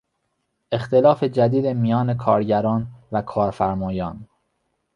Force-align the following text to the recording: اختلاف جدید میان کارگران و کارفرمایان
اختلاف 0.71 1.23
جدید 1.23 1.67
میان 1.67 2.13
کارگران 2.13 2.87
و 3.11 3.21
کارفرمایان 3.21 4.27